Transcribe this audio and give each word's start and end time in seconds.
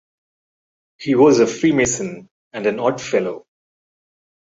He 0.97 1.13
was 1.13 1.39
a 1.39 1.45
Freemason 1.45 2.27
and 2.53 2.65
an 2.65 2.79
Oddfellow. 2.79 3.45